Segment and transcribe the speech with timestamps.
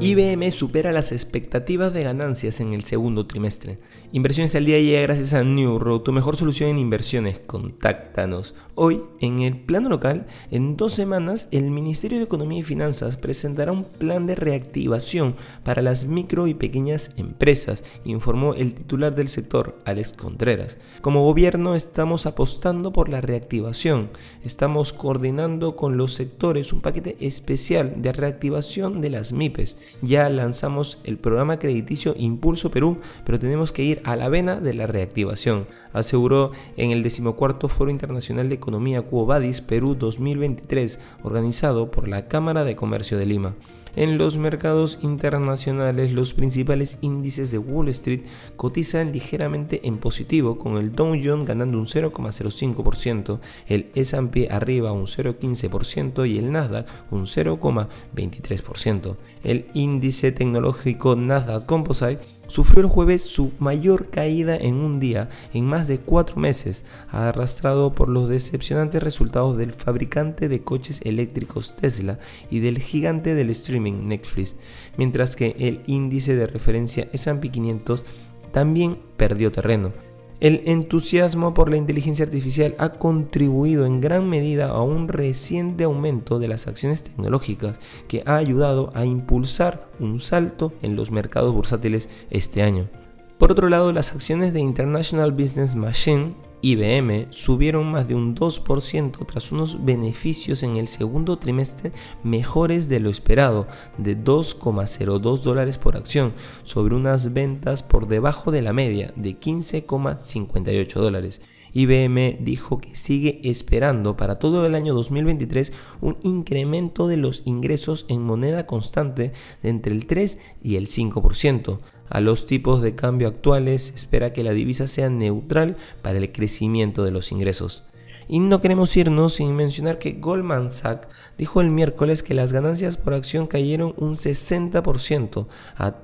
[0.00, 3.80] IBM supera las expectativas de ganancias en el segundo trimestre.
[4.12, 7.40] Inversiones al día llega gracias a New Road, tu mejor solución en inversiones.
[7.40, 8.54] Contáctanos.
[8.76, 13.72] Hoy, en el plano local, en dos semanas, el Ministerio de Economía y Finanzas presentará
[13.72, 15.34] un plan de reactivación
[15.64, 20.78] para las micro y pequeñas empresas, informó el titular del sector, Alex Contreras.
[21.00, 24.10] Como gobierno estamos apostando por la reactivación.
[24.44, 31.00] Estamos coordinando con los sectores un paquete especial de reactivación de las MIPES ya lanzamos
[31.04, 35.66] el programa crediticio Impulso Perú, pero tenemos que ir a la vena de la reactivación,
[35.92, 42.64] aseguró en el decimocuarto Foro Internacional de Economía Cuobadis Perú 2023, organizado por la Cámara
[42.64, 43.54] de Comercio de Lima.
[43.96, 48.22] En los mercados internacionales, los principales índices de Wall Street
[48.56, 55.06] cotizan ligeramente en positivo, con el Dow Jones ganando un 0,05%, el S&P arriba un
[55.06, 59.16] 0,15% y el Nasdaq un 0,23%.
[59.44, 65.64] El índice tecnológico Nasdaq Composite sufrió el jueves su mayor caída en un día en
[65.64, 72.18] más de cuatro meses, arrastrado por los decepcionantes resultados del fabricante de coches eléctricos Tesla
[72.50, 74.56] y del gigante del streaming Netflix,
[74.96, 78.04] mientras que el índice de referencia S&P 500
[78.52, 80.07] también perdió terreno.
[80.40, 86.38] El entusiasmo por la inteligencia artificial ha contribuido en gran medida a un reciente aumento
[86.38, 92.08] de las acciones tecnológicas que ha ayudado a impulsar un salto en los mercados bursátiles
[92.30, 92.88] este año.
[93.36, 99.26] Por otro lado, las acciones de International Business Machine IBM subieron más de un 2%
[99.26, 101.92] tras unos beneficios en el segundo trimestre
[102.22, 108.62] mejores de lo esperado, de 2,02 dólares por acción, sobre unas ventas por debajo de
[108.62, 111.40] la media de 15,58 dólares.
[111.74, 118.06] IBM dijo que sigue esperando para todo el año 2023 un incremento de los ingresos
[118.08, 121.78] en moneda constante de entre el 3 y el 5%.
[122.10, 127.04] A los tipos de cambio actuales espera que la divisa sea neutral para el crecimiento
[127.04, 127.84] de los ingresos.
[128.30, 132.98] Y no queremos irnos sin mencionar que Goldman Sachs dijo el miércoles que las ganancias
[132.98, 136.00] por acción cayeron un 60% a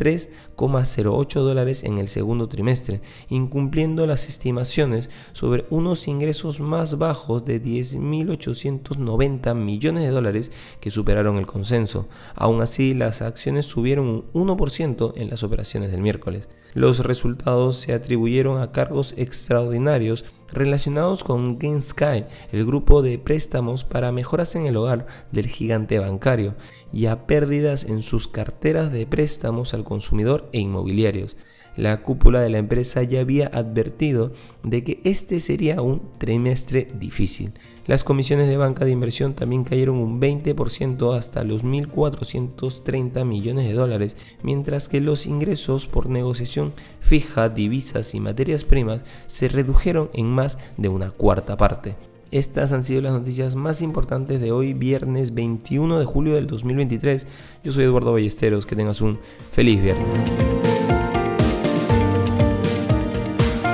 [0.57, 7.63] 3,08 dólares en el segundo trimestre, incumpliendo las estimaciones sobre unos ingresos más bajos de
[7.63, 12.09] 10.890 millones de dólares que superaron el consenso.
[12.35, 16.49] Aún así, las acciones subieron un 1% en las operaciones del miércoles.
[16.75, 24.13] Los resultados se atribuyeron a cargos extraordinarios relacionados con GameSky, el grupo de préstamos para
[24.13, 26.55] mejoras en el hogar del gigante bancario,
[26.93, 31.37] y a pérdidas en sus carteras de préstamos al consumidor e inmobiliarios.
[31.77, 34.33] La cúpula de la empresa ya había advertido
[34.63, 37.53] de que este sería un trimestre difícil.
[37.87, 43.75] Las comisiones de banca de inversión también cayeron un 20% hasta los 1.430 millones de
[43.75, 50.27] dólares, mientras que los ingresos por negociación fija, divisas y materias primas se redujeron en
[50.27, 51.97] más de una cuarta parte.
[52.31, 57.27] Estas han sido las noticias más importantes de hoy, viernes 21 de julio del 2023.
[57.63, 59.19] Yo soy Eduardo Ballesteros, que tengas un
[59.53, 60.54] feliz viernes.